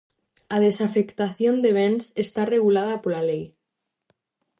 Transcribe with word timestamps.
A 0.55 0.57
desafectación 0.67 1.55
de 1.63 1.71
bens 1.79 2.05
está 2.25 2.41
regulada 2.55 2.95
pola 3.03 3.21
lei. 3.29 3.43